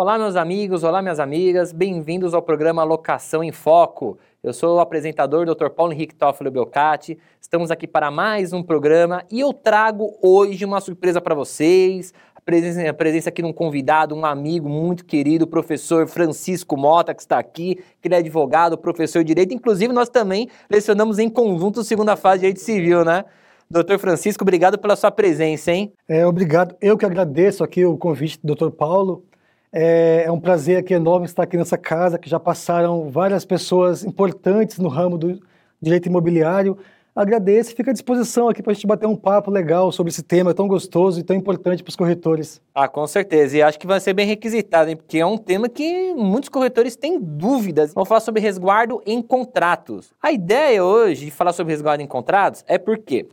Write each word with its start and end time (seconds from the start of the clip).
Olá, 0.00 0.16
meus 0.16 0.36
amigos, 0.36 0.84
olá, 0.84 1.02
minhas 1.02 1.18
amigas, 1.18 1.72
bem-vindos 1.72 2.32
ao 2.32 2.40
programa 2.40 2.84
Locação 2.84 3.42
em 3.42 3.50
Foco. 3.50 4.16
Eu 4.44 4.52
sou 4.52 4.76
o 4.76 4.80
apresentador 4.80 5.44
Dr. 5.44 5.70
Paulo 5.70 5.92
Henrique 5.92 6.14
Toffolo 6.14 6.52
Belcati. 6.52 7.18
Estamos 7.40 7.68
aqui 7.68 7.84
para 7.84 8.08
mais 8.08 8.52
um 8.52 8.62
programa 8.62 9.24
e 9.28 9.40
eu 9.40 9.52
trago 9.52 10.16
hoje 10.22 10.64
uma 10.64 10.80
surpresa 10.80 11.20
para 11.20 11.34
vocês. 11.34 12.14
A 12.32 12.40
presença, 12.40 12.88
a 12.88 12.94
presença 12.94 13.28
aqui 13.28 13.42
de 13.42 13.48
um 13.48 13.52
convidado, 13.52 14.14
um 14.14 14.24
amigo 14.24 14.68
muito 14.68 15.04
querido, 15.04 15.46
o 15.46 15.48
professor 15.48 16.06
Francisco 16.06 16.76
Mota, 16.76 17.12
que 17.12 17.22
está 17.22 17.36
aqui, 17.36 17.82
que 18.00 18.06
ele 18.06 18.14
é 18.14 18.18
advogado, 18.18 18.78
professor 18.78 19.24
de 19.24 19.34
Direito. 19.34 19.52
Inclusive, 19.52 19.92
nós 19.92 20.08
também 20.08 20.48
lecionamos 20.70 21.18
em 21.18 21.28
conjunto 21.28 21.82
segunda 21.82 22.14
fase 22.14 22.36
de 22.36 22.40
Direito 22.42 22.60
Civil, 22.60 23.04
né? 23.04 23.24
Doutor 23.68 23.98
Francisco, 23.98 24.44
obrigado 24.44 24.78
pela 24.78 24.94
sua 24.94 25.10
presença, 25.10 25.72
hein? 25.72 25.92
É, 26.08 26.24
obrigado. 26.24 26.76
Eu 26.80 26.96
que 26.96 27.04
agradeço 27.04 27.64
aqui 27.64 27.84
o 27.84 27.98
convite 27.98 28.38
do 28.38 28.46
doutor 28.46 28.70
Paulo. 28.70 29.24
É, 29.72 30.24
é, 30.26 30.32
um 30.32 30.40
prazer 30.40 30.78
aqui 30.78 30.94
enorme 30.94 31.26
estar 31.26 31.42
aqui 31.42 31.56
nessa 31.56 31.76
casa, 31.76 32.18
que 32.18 32.28
já 32.28 32.40
passaram 32.40 33.10
várias 33.10 33.44
pessoas 33.44 34.04
importantes 34.04 34.78
no 34.78 34.88
ramo 34.88 35.18
do 35.18 35.40
direito 35.80 36.06
imobiliário. 36.06 36.78
Agradeço 37.14 37.72
e 37.72 37.74
fico 37.74 37.90
à 37.90 37.92
disposição 37.92 38.48
aqui 38.48 38.62
para 38.62 38.70
a 38.70 38.74
gente 38.74 38.86
bater 38.86 39.06
um 39.06 39.16
papo 39.16 39.50
legal 39.50 39.90
sobre 39.90 40.10
esse 40.10 40.22
tema 40.22 40.54
tão 40.54 40.68
gostoso 40.68 41.18
e 41.18 41.24
tão 41.24 41.34
importante 41.34 41.82
para 41.82 41.90
os 41.90 41.96
corretores. 41.96 42.62
Ah, 42.72 42.86
com 42.86 43.04
certeza. 43.08 43.56
E 43.56 43.62
acho 43.62 43.76
que 43.76 43.88
vai 43.88 43.98
ser 43.98 44.14
bem 44.14 44.24
requisitado, 44.24 44.88
hein? 44.88 44.96
porque 44.96 45.18
é 45.18 45.26
um 45.26 45.36
tema 45.36 45.68
que 45.68 46.14
muitos 46.14 46.48
corretores 46.48 46.94
têm 46.94 47.18
dúvidas. 47.20 47.92
Vamos 47.92 48.08
falar 48.08 48.20
sobre 48.20 48.40
resguardo 48.40 49.02
em 49.04 49.20
contratos. 49.20 50.12
A 50.22 50.30
ideia 50.30 50.84
hoje 50.84 51.24
de 51.24 51.30
falar 51.32 51.52
sobre 51.52 51.72
resguardo 51.72 52.02
em 52.02 52.06
contratos 52.06 52.64
é 52.68 52.78
porque 52.78 53.26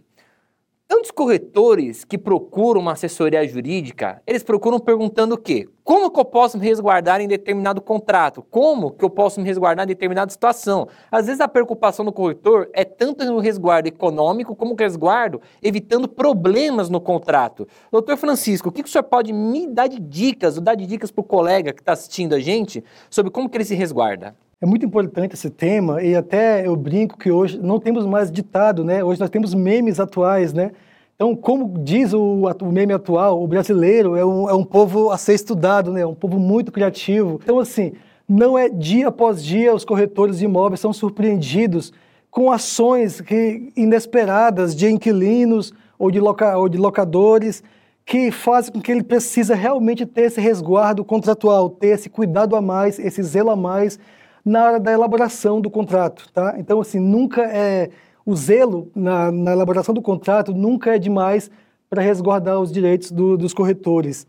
Tantos 0.88 1.10
corretores 1.10 2.06
que 2.06 2.16
procuram 2.16 2.80
uma 2.80 2.92
assessoria 2.92 3.46
jurídica, 3.48 4.22
eles 4.26 4.44
procuram 4.44 4.80
perguntando 4.80 5.34
o 5.34 5.38
quê? 5.38 5.68
Como 5.84 6.12
que 6.12 6.20
eu 6.20 6.26
posso 6.26 6.60
me 6.60 6.66
resguardar 6.66 7.20
em 7.22 7.28
determinado 7.28 7.82
contrato? 7.82 8.46
Como 8.52 8.92
que 8.92 9.04
eu 9.04 9.10
posso 9.10 9.42
me 9.42 9.48
resguardar 9.48 9.84
em 9.86 9.88
determinada 9.88 10.32
situação? 10.32 10.88
Às 11.12 11.26
vezes 11.26 11.42
a 11.42 11.48
preocupação 11.48 12.06
do 12.06 12.12
corretor 12.12 12.70
é 12.72 12.86
tanto 12.86 13.26
no 13.26 13.40
resguardo 13.40 13.88
econômico 13.88 14.56
como 14.56 14.74
no 14.74 14.78
resguardo 14.78 15.42
evitando 15.60 16.08
problemas 16.08 16.88
no 16.88 17.02
contrato. 17.02 17.68
Doutor 17.92 18.16
Francisco, 18.16 18.70
o 18.70 18.72
que, 18.72 18.84
que 18.84 18.90
o 18.90 18.92
senhor 18.92 19.06
pode 19.06 19.34
me 19.34 19.66
dar 19.66 19.88
de 19.88 20.00
dicas, 20.00 20.56
ou 20.56 20.64
dar 20.64 20.76
de 20.76 20.86
dicas 20.86 21.10
para 21.10 21.22
o 21.22 21.24
colega 21.24 21.74
que 21.74 21.82
está 21.82 21.94
assistindo 21.94 22.36
a 22.36 22.40
gente 22.40 22.84
sobre 23.10 23.32
como 23.32 23.50
que 23.50 23.58
ele 23.58 23.66
se 23.66 23.74
resguarda? 23.74 24.36
É 24.62 24.66
muito 24.66 24.86
importante 24.86 25.34
esse 25.34 25.50
tema 25.50 26.02
e 26.02 26.16
até 26.16 26.66
eu 26.66 26.76
brinco 26.78 27.18
que 27.18 27.30
hoje 27.30 27.60
não 27.60 27.78
temos 27.78 28.06
mais 28.06 28.32
ditado, 28.32 28.86
né? 28.86 29.04
Hoje 29.04 29.20
nós 29.20 29.30
temos 29.30 29.54
memes 29.54 30.00
atuais, 30.00 30.54
né? 30.54 30.72
Então, 31.16 31.36
como 31.36 31.78
diz 31.84 32.14
o, 32.14 32.44
o 32.62 32.72
meme 32.72 32.94
atual, 32.94 33.44
o 33.44 33.48
brasileiro 33.48 34.16
é 34.16 34.26
um, 34.26 34.50
é 34.50 34.54
um 34.54 34.64
povo 34.64 35.12
a 35.12 35.18
ser 35.18 35.34
estudado, 35.34 35.92
né? 35.92 36.02
É 36.02 36.08
um 36.08 36.16
povo 36.16 36.40
muito 36.40 36.72
criativo. 36.72 37.40
Então, 37.44 37.60
assim, 37.60 37.94
não 38.28 38.58
é 38.58 38.70
dia 38.70 39.10
após 39.10 39.44
dia 39.44 39.74
os 39.74 39.84
corretores 39.84 40.40
de 40.40 40.46
imóveis 40.46 40.80
são 40.80 40.94
surpreendidos 40.94 41.92
com 42.32 42.50
ações 42.50 43.20
que, 43.20 43.74
inesperadas 43.76 44.74
de 44.74 44.90
inquilinos 44.90 45.74
ou 46.00 46.10
de, 46.10 46.20
loca, 46.20 46.58
ou 46.58 46.70
de 46.70 46.78
locadores 46.78 47.62
que 48.06 48.32
fazem 48.32 48.72
com 48.72 48.80
que 48.80 48.92
ele 48.92 49.04
precisa 49.04 49.54
realmente 49.54 50.06
ter 50.06 50.24
esse 50.24 50.40
resguardo 50.40 51.04
contratual, 51.04 51.70
ter 51.70 51.88
esse 51.88 52.10
cuidado 52.10 52.56
a 52.56 52.62
mais, 52.62 53.00
esse 53.00 53.22
zelo 53.22 53.50
a 53.50 53.56
mais 53.56 54.00
na 54.46 54.64
hora 54.64 54.80
da 54.80 54.92
elaboração 54.92 55.60
do 55.60 55.70
contrato, 55.70 56.32
tá? 56.32 56.56
Então, 56.58 56.80
assim, 56.80 57.00
nunca 57.00 57.42
é... 57.42 57.90
O 58.24 58.36
zelo 58.36 58.90
na, 58.96 59.32
na 59.32 59.52
elaboração 59.52 59.94
do 59.94 60.02
contrato 60.02 60.52
nunca 60.54 60.96
é 60.96 61.00
demais 61.00 61.52
para 61.90 62.02
resguardar 62.02 62.60
os 62.60 62.72
direitos 62.72 63.12
do, 63.12 63.38
dos 63.38 63.54
corretores. 63.54 64.26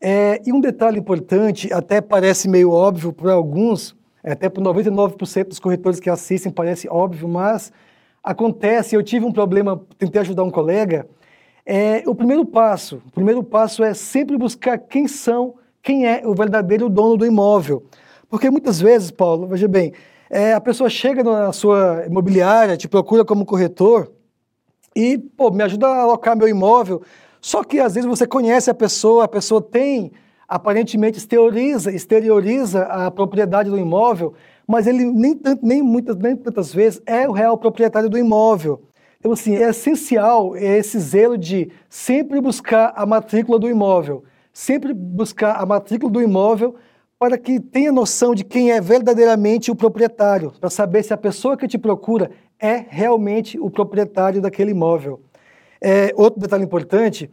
É, 0.00 0.40
e 0.46 0.52
um 0.52 0.60
detalhe 0.60 0.98
importante, 0.98 1.72
até 1.72 2.00
parece 2.00 2.48
meio 2.48 2.70
óbvio 2.70 3.12
para 3.12 3.32
alguns, 3.32 3.96
até 4.22 4.48
para 4.48 4.62
99% 4.62 5.48
dos 5.48 5.58
corretores 5.58 5.98
que 5.98 6.10
assistem 6.10 6.52
parece 6.52 6.88
óbvio, 6.88 7.28
mas 7.28 7.72
acontece, 8.22 8.94
eu 8.94 9.02
tive 9.02 9.24
um 9.24 9.32
problema, 9.32 9.80
tentei 9.98 10.20
ajudar 10.20 10.44
um 10.44 10.50
colega, 10.50 11.06
é, 11.64 12.02
o 12.06 12.14
primeiro 12.14 12.44
passo, 12.44 13.02
o 13.06 13.10
primeiro 13.10 13.42
passo 13.42 13.82
é 13.82 13.92
sempre 13.92 14.36
buscar 14.36 14.78
quem 14.78 15.08
são, 15.08 15.54
quem 15.82 16.06
é 16.06 16.22
o 16.24 16.34
verdadeiro 16.34 16.88
dono 16.88 17.16
do 17.16 17.26
imóvel. 17.26 17.82
Porque 18.28 18.50
muitas 18.50 18.80
vezes, 18.80 19.10
Paulo, 19.10 19.46
veja 19.46 19.66
bem, 19.66 19.92
é, 20.30 20.52
a 20.52 20.60
pessoa 20.60 20.90
chega 20.90 21.24
na 21.24 21.52
sua 21.52 22.04
imobiliária, 22.06 22.76
te 22.76 22.86
procura 22.86 23.24
como 23.24 23.46
corretor 23.46 24.12
e, 24.94 25.16
pô, 25.16 25.50
me 25.50 25.62
ajuda 25.62 25.86
a 25.86 26.02
alocar 26.02 26.36
meu 26.36 26.48
imóvel. 26.48 27.02
Só 27.40 27.64
que 27.64 27.80
às 27.80 27.94
vezes 27.94 28.08
você 28.08 28.26
conhece 28.26 28.70
a 28.70 28.74
pessoa, 28.74 29.24
a 29.24 29.28
pessoa 29.28 29.62
tem, 29.62 30.12
aparentemente 30.46 31.18
exterioriza, 31.18 31.90
exterioriza 31.90 32.82
a 32.82 33.10
propriedade 33.10 33.70
do 33.70 33.78
imóvel, 33.78 34.34
mas 34.66 34.86
ele 34.86 35.04
nem, 35.04 35.40
nem, 35.62 35.82
muitas, 35.82 36.16
nem 36.16 36.36
tantas 36.36 36.74
vezes 36.74 37.00
é 37.06 37.26
o 37.26 37.32
real 37.32 37.56
proprietário 37.56 38.10
do 38.10 38.18
imóvel. 38.18 38.82
Então, 39.18 39.32
assim, 39.32 39.56
é 39.56 39.70
essencial 39.70 40.54
esse 40.54 40.98
zelo 40.98 41.38
de 41.38 41.70
sempre 41.88 42.40
buscar 42.40 42.92
a 42.94 43.06
matrícula 43.06 43.58
do 43.58 43.68
imóvel, 43.68 44.22
sempre 44.52 44.92
buscar 44.92 45.52
a 45.52 45.64
matrícula 45.64 46.12
do 46.12 46.20
imóvel 46.20 46.74
para 47.18 47.36
que 47.36 47.58
tenha 47.58 47.90
noção 47.90 48.34
de 48.34 48.44
quem 48.44 48.70
é 48.70 48.80
verdadeiramente 48.80 49.70
o 49.70 49.74
proprietário, 49.74 50.52
para 50.60 50.70
saber 50.70 51.02
se 51.02 51.12
a 51.12 51.16
pessoa 51.16 51.56
que 51.56 51.66
te 51.66 51.76
procura 51.76 52.30
é 52.60 52.84
realmente 52.88 53.58
o 53.58 53.68
proprietário 53.68 54.40
daquele 54.40 54.70
imóvel. 54.70 55.20
É, 55.80 56.12
outro 56.16 56.40
detalhe 56.40 56.64
importante 56.64 57.28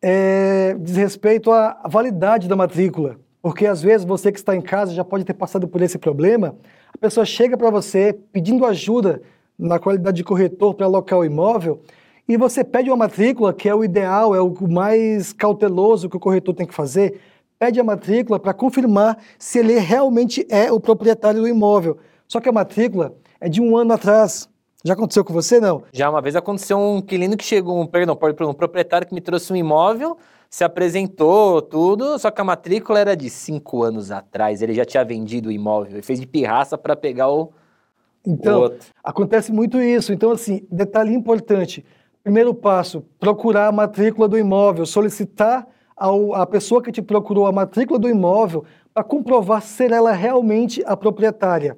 é, 0.00 0.76
diz 0.78 0.96
respeito 0.96 1.50
à 1.50 1.82
validade 1.88 2.48
da 2.48 2.54
matrícula, 2.54 3.16
porque 3.42 3.66
às 3.66 3.82
vezes 3.82 4.06
você 4.06 4.30
que 4.30 4.38
está 4.38 4.54
em 4.54 4.60
casa 4.60 4.94
já 4.94 5.04
pode 5.04 5.24
ter 5.24 5.34
passado 5.34 5.66
por 5.66 5.82
esse 5.82 5.98
problema. 5.98 6.54
A 6.94 6.98
pessoa 6.98 7.26
chega 7.26 7.56
para 7.56 7.70
você 7.70 8.16
pedindo 8.32 8.64
ajuda 8.64 9.22
na 9.58 9.78
qualidade 9.78 10.18
de 10.18 10.24
corretor 10.24 10.74
para 10.74 10.86
alocar 10.86 11.18
o 11.18 11.24
imóvel 11.24 11.80
e 12.28 12.36
você 12.36 12.62
pede 12.62 12.90
uma 12.90 12.96
matrícula 12.96 13.52
que 13.52 13.68
é 13.68 13.74
o 13.74 13.84
ideal, 13.84 14.34
é 14.34 14.40
o 14.40 14.52
mais 14.68 15.32
cauteloso 15.32 16.08
que 16.08 16.16
o 16.16 16.20
corretor 16.20 16.54
tem 16.54 16.66
que 16.66 16.74
fazer 16.74 17.20
pede 17.58 17.80
a 17.80 17.84
matrícula 17.84 18.38
para 18.38 18.54
confirmar 18.54 19.18
se 19.38 19.58
ele 19.58 19.78
realmente 19.78 20.46
é 20.50 20.70
o 20.70 20.80
proprietário 20.80 21.40
do 21.40 21.48
imóvel. 21.48 21.98
Só 22.28 22.40
que 22.40 22.48
a 22.48 22.52
matrícula 22.52 23.14
é 23.40 23.48
de 23.48 23.60
um 23.60 23.76
ano 23.76 23.92
atrás. 23.92 24.48
Já 24.84 24.92
aconteceu 24.92 25.24
com 25.24 25.32
você, 25.32 25.58
não? 25.58 25.82
Já 25.92 26.08
uma 26.08 26.20
vez 26.20 26.36
aconteceu 26.36 26.78
um 26.78 26.98
inquilino 26.98 27.36
que 27.36 27.44
chegou, 27.44 27.80
um, 27.80 27.86
perdão, 27.86 28.16
um 28.48 28.54
proprietário 28.54 29.06
que 29.06 29.14
me 29.14 29.20
trouxe 29.20 29.52
um 29.52 29.56
imóvel, 29.56 30.16
se 30.48 30.62
apresentou, 30.62 31.60
tudo, 31.60 32.18
só 32.18 32.30
que 32.30 32.40
a 32.40 32.44
matrícula 32.44 33.00
era 33.00 33.16
de 33.16 33.28
cinco 33.28 33.82
anos 33.82 34.10
atrás. 34.10 34.62
Ele 34.62 34.74
já 34.74 34.84
tinha 34.84 35.04
vendido 35.04 35.48
o 35.48 35.52
imóvel 35.52 35.98
e 35.98 36.02
fez 36.02 36.20
de 36.20 36.26
pirraça 36.26 36.78
para 36.78 36.94
pegar 36.94 37.28
o. 37.30 37.52
Então, 38.24 38.66
o 38.66 38.74
acontece 39.02 39.52
muito 39.52 39.80
isso. 39.80 40.12
Então, 40.12 40.30
assim, 40.30 40.66
detalhe 40.70 41.12
importante. 41.14 41.84
Primeiro 42.22 42.54
passo, 42.54 43.04
procurar 43.18 43.68
a 43.68 43.72
matrícula 43.72 44.28
do 44.28 44.38
imóvel, 44.38 44.86
solicitar 44.86 45.66
ao, 45.96 46.34
a 46.34 46.46
pessoa 46.46 46.82
que 46.82 46.92
te 46.92 47.00
procurou 47.00 47.46
a 47.46 47.52
matrícula 47.52 47.98
do 47.98 48.08
imóvel 48.08 48.64
para 48.92 49.02
comprovar 49.02 49.62
ser 49.62 49.90
ela 49.90 50.12
realmente 50.12 50.82
a 50.86 50.96
proprietária. 50.96 51.76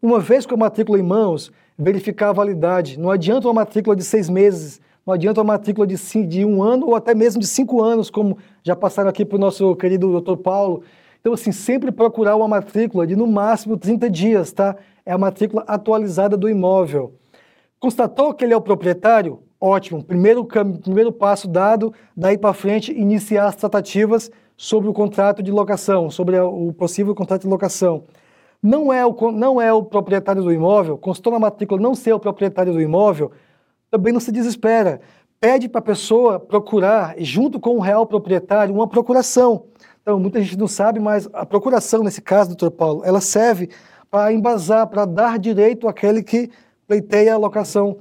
Uma 0.00 0.18
vez 0.18 0.46
com 0.46 0.54
a 0.54 0.58
matrícula 0.58 0.98
em 0.98 1.02
mãos, 1.02 1.52
verificar 1.78 2.30
a 2.30 2.32
validade. 2.32 2.98
Não 2.98 3.10
adianta 3.10 3.48
uma 3.48 3.54
matrícula 3.54 3.94
de 3.94 4.04
seis 4.04 4.28
meses, 4.28 4.80
não 5.06 5.14
adianta 5.14 5.40
uma 5.40 5.52
matrícula 5.52 5.86
de, 5.86 5.96
de 6.26 6.44
um 6.44 6.62
ano 6.62 6.86
ou 6.86 6.94
até 6.94 7.14
mesmo 7.14 7.40
de 7.40 7.46
cinco 7.46 7.82
anos, 7.82 8.10
como 8.10 8.38
já 8.62 8.76
passaram 8.76 9.10
aqui 9.10 9.24
para 9.24 9.36
o 9.36 9.40
nosso 9.40 9.74
querido 9.76 10.10
doutor 10.10 10.36
Paulo. 10.38 10.82
Então, 11.20 11.32
assim, 11.32 11.52
sempre 11.52 11.92
procurar 11.92 12.36
uma 12.36 12.48
matrícula 12.48 13.06
de 13.06 13.14
no 13.14 13.26
máximo 13.26 13.76
30 13.76 14.08
dias, 14.08 14.52
tá? 14.52 14.76
É 15.04 15.12
a 15.12 15.18
matrícula 15.18 15.64
atualizada 15.66 16.36
do 16.36 16.48
imóvel. 16.48 17.14
Constatou 17.78 18.32
que 18.32 18.44
ele 18.44 18.54
é 18.54 18.56
o 18.56 18.60
proprietário? 18.60 19.42
Ótimo. 19.60 20.02
Primeiro, 20.02 20.42
primeiro 20.44 21.12
passo 21.12 21.46
dado, 21.46 21.92
daí 22.16 22.38
para 22.38 22.54
frente, 22.54 22.92
iniciar 22.92 23.46
as 23.46 23.56
tratativas 23.56 24.30
sobre 24.56 24.88
o 24.88 24.92
contrato 24.92 25.42
de 25.42 25.50
locação, 25.50 26.10
sobre 26.10 26.38
o 26.40 26.72
possível 26.72 27.14
contrato 27.14 27.42
de 27.42 27.48
locação. 27.48 28.04
Não 28.62 28.90
é 28.90 29.04
o, 29.04 29.14
não 29.32 29.60
é 29.60 29.70
o 29.72 29.82
proprietário 29.82 30.42
do 30.42 30.52
imóvel, 30.52 30.96
constou 30.96 31.32
na 31.32 31.38
matrícula 31.38 31.80
não 31.80 31.94
ser 31.94 32.14
o 32.14 32.18
proprietário 32.18 32.72
do 32.72 32.80
imóvel, 32.80 33.32
também 33.90 34.12
não 34.12 34.20
se 34.20 34.32
desespera. 34.32 35.00
Pede 35.38 35.68
para 35.68 35.78
a 35.78 35.82
pessoa 35.82 36.40
procurar, 36.40 37.14
junto 37.18 37.60
com 37.60 37.76
o 37.76 37.80
real 37.80 38.06
proprietário, 38.06 38.74
uma 38.74 38.86
procuração. 38.86 39.64
Então, 40.00 40.18
muita 40.18 40.40
gente 40.40 40.58
não 40.58 40.68
sabe, 40.68 41.00
mas 41.00 41.28
a 41.32 41.44
procuração, 41.44 42.02
nesse 42.02 42.20
caso, 42.22 42.50
doutor 42.50 42.70
Paulo, 42.70 43.02
ela 43.04 43.20
serve 43.20 43.68
para 44.10 44.32
embasar, 44.32 44.86
para 44.86 45.04
dar 45.04 45.38
direito 45.38 45.86
àquele 45.88 46.22
que 46.22 46.50
pleiteia 46.86 47.34
a 47.34 47.38
locação 47.38 47.98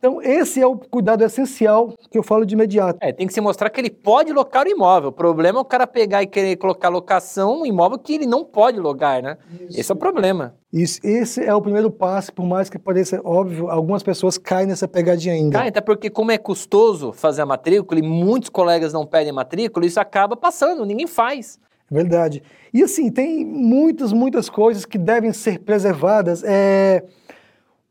então, 0.00 0.22
esse 0.22 0.58
é 0.62 0.66
o 0.66 0.78
cuidado 0.78 1.22
essencial 1.22 1.92
que 2.10 2.16
eu 2.16 2.22
falo 2.22 2.46
de 2.46 2.54
imediato. 2.54 2.98
É, 3.02 3.12
tem 3.12 3.26
que 3.26 3.34
se 3.34 3.40
mostrar 3.40 3.68
que 3.68 3.78
ele 3.78 3.90
pode 3.90 4.32
locar 4.32 4.66
o 4.66 4.70
imóvel. 4.70 5.10
O 5.10 5.12
problema 5.12 5.58
é 5.58 5.60
o 5.60 5.64
cara 5.64 5.86
pegar 5.86 6.22
e 6.22 6.26
querer 6.26 6.56
colocar 6.56 6.88
locação 6.88 7.60
um 7.60 7.66
imóvel 7.66 7.98
que 7.98 8.14
ele 8.14 8.24
não 8.24 8.42
pode 8.42 8.80
logar, 8.80 9.22
né? 9.22 9.36
Isso. 9.68 9.78
Esse 9.78 9.92
é 9.92 9.94
o 9.94 9.98
problema. 9.98 10.54
Isso, 10.72 11.00
esse 11.04 11.44
é 11.44 11.54
o 11.54 11.60
primeiro 11.60 11.90
passo, 11.90 12.32
por 12.32 12.46
mais 12.46 12.70
que 12.70 12.78
pareça 12.78 13.20
óbvio, 13.22 13.68
algumas 13.68 14.02
pessoas 14.02 14.38
caem 14.38 14.68
nessa 14.68 14.88
pegadinha 14.88 15.34
ainda. 15.34 15.58
Cai, 15.58 15.68
até 15.68 15.82
porque 15.82 16.08
como 16.08 16.30
é 16.30 16.38
custoso 16.38 17.12
fazer 17.12 17.42
a 17.42 17.46
matrícula 17.46 18.00
e 18.00 18.02
muitos 18.02 18.48
colegas 18.48 18.94
não 18.94 19.04
pedem 19.04 19.34
matrícula, 19.34 19.84
isso 19.84 20.00
acaba 20.00 20.34
passando, 20.34 20.86
ninguém 20.86 21.06
faz. 21.06 21.58
Verdade. 21.90 22.42
E 22.72 22.82
assim, 22.82 23.10
tem 23.10 23.44
muitas, 23.44 24.14
muitas 24.14 24.48
coisas 24.48 24.86
que 24.86 24.96
devem 24.96 25.32
ser 25.34 25.58
preservadas. 25.58 26.42
É... 26.42 27.04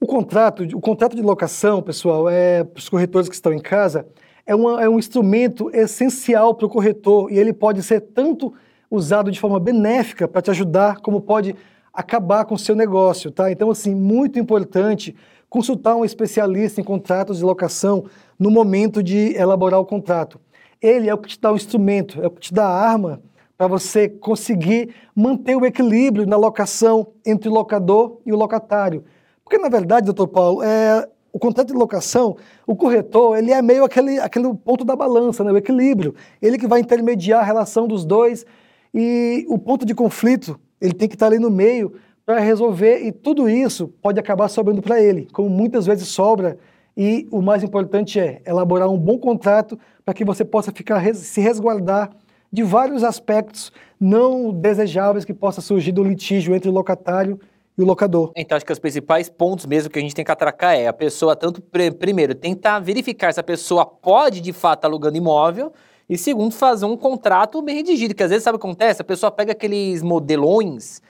O 0.01 0.07
contrato, 0.07 0.63
o 0.63 0.79
contrato 0.79 1.13
de 1.13 1.21
locação, 1.21 1.81
pessoal, 1.81 2.29
é, 2.29 2.63
para 2.63 2.79
os 2.79 2.87
corretores 2.87 3.27
que 3.27 3.35
estão 3.35 3.51
em 3.51 3.59
casa, 3.59 4.07
é, 4.45 4.55
uma, 4.55 4.81
é 4.81 4.87
um 4.87 4.97
instrumento 4.97 5.69
essencial 5.75 6.55
para 6.55 6.65
o 6.65 6.69
corretor 6.69 7.29
e 7.29 7.37
ele 7.37 7.51
pode 7.51 7.83
ser 7.83 7.99
tanto 7.99 8.53
usado 8.89 9.29
de 9.29 9.37
forma 9.37 9.59
benéfica 9.59 10.25
para 10.25 10.41
te 10.41 10.51
ajudar, 10.51 11.01
como 11.01 11.19
pode 11.19 11.53
acabar 11.93 12.45
com 12.45 12.55
o 12.55 12.57
seu 12.57 12.77
negócio, 12.77 13.29
tá? 13.29 13.51
Então, 13.51 13.69
assim, 13.69 13.93
muito 13.93 14.39
importante 14.39 15.13
consultar 15.49 15.97
um 15.97 16.05
especialista 16.05 16.79
em 16.79 16.83
contratos 16.83 17.39
de 17.39 17.43
locação 17.43 18.05
no 18.39 18.49
momento 18.49 19.03
de 19.03 19.35
elaborar 19.35 19.81
o 19.81 19.85
contrato. 19.85 20.39
Ele 20.81 21.09
é 21.09 21.13
o 21.13 21.17
que 21.17 21.27
te 21.27 21.41
dá 21.41 21.51
o 21.51 21.57
instrumento, 21.57 22.21
é 22.23 22.27
o 22.27 22.31
que 22.31 22.39
te 22.39 22.53
dá 22.53 22.65
a 22.65 22.89
arma 22.89 23.21
para 23.57 23.67
você 23.67 24.07
conseguir 24.07 24.95
manter 25.13 25.57
o 25.57 25.65
equilíbrio 25.65 26.25
na 26.25 26.37
locação 26.37 27.07
entre 27.25 27.49
o 27.49 27.53
locador 27.53 28.21
e 28.25 28.31
o 28.31 28.37
locatário. 28.37 29.03
Porque, 29.49 29.57
na 29.57 29.67
verdade, 29.67 30.05
doutor 30.05 30.27
Paulo, 30.27 30.61
é, 30.61 31.09
o 31.33 31.39
contrato 31.39 31.69
de 31.69 31.73
locação, 31.73 32.37
o 32.67 32.75
corretor, 32.75 33.35
ele 33.35 33.51
é 33.51 33.59
meio 33.63 33.83
aquele, 33.83 34.19
aquele 34.19 34.53
ponto 34.53 34.85
da 34.85 34.95
balança, 34.95 35.43
né, 35.43 35.51
o 35.51 35.57
equilíbrio. 35.57 36.13
Ele 36.39 36.55
que 36.55 36.67
vai 36.67 36.79
intermediar 36.79 37.39
a 37.39 37.43
relação 37.43 37.87
dos 37.87 38.05
dois 38.05 38.45
e 38.93 39.47
o 39.49 39.57
ponto 39.57 39.87
de 39.87 39.95
conflito, 39.95 40.59
ele 40.79 40.93
tem 40.93 41.09
que 41.09 41.15
estar 41.15 41.25
ali 41.25 41.39
no 41.39 41.49
meio 41.49 41.93
para 42.27 42.37
resolver 42.37 42.99
e 42.99 43.11
tudo 43.11 43.49
isso 43.49 43.87
pode 44.03 44.19
acabar 44.19 44.49
sobrando 44.49 44.83
para 44.83 45.01
ele, 45.01 45.27
como 45.33 45.49
muitas 45.49 45.87
vezes 45.87 46.07
sobra. 46.09 46.55
E 46.95 47.27
o 47.31 47.41
mais 47.41 47.63
importante 47.63 48.19
é 48.19 48.43
elaborar 48.45 48.87
um 48.87 48.99
bom 48.99 49.17
contrato 49.17 49.79
para 50.05 50.13
que 50.13 50.23
você 50.23 50.45
possa 50.45 50.71
ficar 50.71 51.03
se 51.15 51.41
resguardar 51.41 52.11
de 52.53 52.61
vários 52.61 53.03
aspectos 53.03 53.71
não 53.99 54.53
desejáveis 54.53 55.25
que 55.25 55.33
possa 55.33 55.59
surgir 55.59 55.91
do 55.91 56.03
litígio 56.03 56.53
entre 56.53 56.69
o 56.69 56.73
locatário 56.73 57.39
e 57.79 57.81
o 57.81 57.85
locador. 57.85 58.33
Então, 58.35 58.57
acho 58.57 58.65
que 58.65 58.73
os 58.73 58.77
principais 58.77 59.29
pontos 59.29 59.65
mesmo 59.65 59.89
que 59.89 59.97
a 59.97 60.01
gente 60.01 60.13
tem 60.13 60.25
que 60.25 60.31
atracar 60.31 60.75
é 60.75 60.87
a 60.87 60.93
pessoa, 60.93 61.33
tanto 61.33 61.61
primeiro, 61.97 62.35
tentar 62.35 62.79
verificar 62.79 63.33
se 63.33 63.39
a 63.39 63.43
pessoa 63.43 63.85
pode 63.85 64.41
de 64.41 64.51
fato 64.51 64.83
alugando 64.83 65.15
imóvel, 65.15 65.71
e 66.09 66.17
segundo, 66.17 66.53
fazer 66.53 66.85
um 66.85 66.97
contrato 66.97 67.61
bem 67.61 67.75
redigido, 67.77 68.13
que 68.13 68.21
às 68.21 68.31
vezes 68.31 68.43
sabe 68.43 68.57
o 68.57 68.59
que 68.59 68.67
acontece? 68.67 69.01
A 69.01 69.05
pessoa 69.05 69.31
pega 69.31 69.53
aqueles 69.53 70.03
modelões 70.03 71.01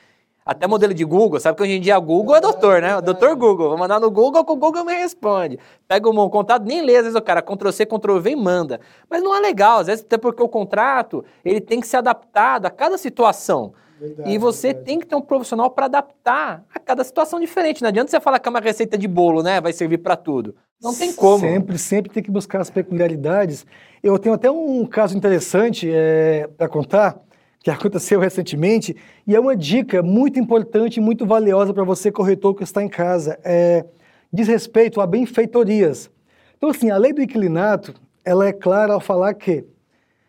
até 0.45 0.67
modelo 0.67 0.93
de 0.93 1.05
Google, 1.05 1.39
sabe 1.39 1.57
que 1.57 1.63
hoje 1.63 1.73
em 1.73 1.81
dia 1.81 1.97
Google 1.99 2.35
é 2.35 2.41
doutor, 2.41 2.81
né? 2.81 2.99
Doutor 3.01 3.35
Google. 3.35 3.69
Vou 3.69 3.77
mandar 3.77 3.99
no 3.99 4.11
Google 4.11 4.43
que 4.43 4.51
o 4.51 4.55
Google 4.55 4.83
me 4.83 4.93
responde. 4.93 5.59
Pega 5.87 6.09
um 6.09 6.29
contato, 6.29 6.65
nem 6.65 6.81
lê, 6.81 6.97
às 6.97 7.03
vezes 7.03 7.15
o 7.15 7.21
cara 7.21 7.41
Ctrl 7.41 7.71
C, 7.71 7.85
Ctrl 7.85 8.19
V 8.19 8.31
e 8.31 8.35
manda. 8.35 8.79
Mas 9.09 9.23
não 9.23 9.35
é 9.35 9.39
legal, 9.39 9.79
às 9.79 9.87
vezes 9.87 10.03
até 10.03 10.17
porque 10.17 10.43
o 10.43 10.49
contrato, 10.49 11.23
ele 11.45 11.61
tem 11.61 11.79
que 11.79 11.87
ser 11.87 11.97
adaptado 11.97 12.65
a 12.65 12.69
cada 12.69 12.97
situação. 12.97 13.73
Verdade, 13.99 14.31
e 14.31 14.37
você 14.37 14.67
verdade. 14.67 14.85
tem 14.85 14.99
que 14.99 15.05
ter 15.05 15.15
um 15.15 15.21
profissional 15.21 15.69
para 15.69 15.85
adaptar 15.85 16.63
a 16.73 16.79
cada 16.79 17.03
situação 17.03 17.39
diferente. 17.39 17.81
Não 17.81 17.89
adianta 17.89 18.09
você 18.09 18.19
falar 18.19 18.39
que 18.39 18.47
é 18.47 18.51
uma 18.51 18.59
receita 18.59 18.97
de 18.97 19.07
bolo, 19.07 19.43
né? 19.43 19.59
Vai 19.59 19.73
servir 19.73 19.97
para 19.97 20.15
tudo. 20.15 20.55
Não 20.81 20.95
tem 20.95 21.11
como. 21.11 21.39
Sempre, 21.39 21.77
sempre 21.77 22.11
tem 22.11 22.23
que 22.23 22.31
buscar 22.31 22.61
as 22.61 22.69
peculiaridades. 22.69 23.65
Eu 24.01 24.17
tenho 24.17 24.35
até 24.35 24.49
um 24.49 24.85
caso 24.85 25.17
interessante 25.17 25.89
é, 25.91 26.47
para 26.57 26.69
contar 26.69 27.19
que 27.61 27.69
aconteceu 27.69 28.19
recentemente, 28.19 28.95
e 29.27 29.35
é 29.35 29.39
uma 29.39 29.55
dica 29.55 30.01
muito 30.01 30.39
importante 30.39 30.97
e 30.97 31.01
muito 31.01 31.25
valiosa 31.25 31.73
para 31.73 31.83
você, 31.83 32.09
corretor 32.09 32.55
que 32.55 32.63
está 32.63 32.81
em 32.81 32.87
casa. 32.87 33.37
É, 33.43 33.85
diz 34.31 34.47
respeito 34.47 35.01
a 35.01 35.05
benfeitorias. 35.05 36.09
Então, 36.57 36.69
assim, 36.69 36.89
a 36.89 36.97
lei 36.97 37.11
do 37.11 37.21
inquilinato, 37.21 37.93
ela 38.23 38.47
é 38.47 38.53
clara 38.53 38.93
ao 38.93 39.01
falar 39.01 39.33
que, 39.33 39.65